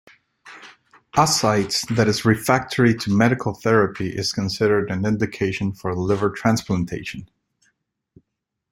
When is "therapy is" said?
3.53-4.33